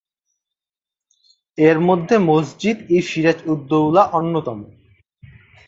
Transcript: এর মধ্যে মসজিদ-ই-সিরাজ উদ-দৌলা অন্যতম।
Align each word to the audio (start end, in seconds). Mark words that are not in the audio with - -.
এর 1.57 1.77
মধ্যে 1.79 2.15
মসজিদ-ই-সিরাজ 2.29 3.39
উদ-দৌলা 3.45 4.03
অন্যতম। 4.17 4.59